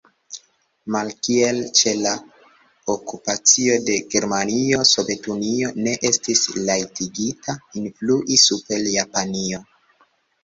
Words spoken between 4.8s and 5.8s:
Sovetunio